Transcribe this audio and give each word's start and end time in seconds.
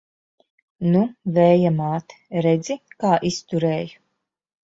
Nu, 0.93 1.01
Vēja 1.35 1.71
māte, 1.75 2.17
redzi, 2.45 2.79
kā 3.05 3.11
izturēju! 3.33 4.01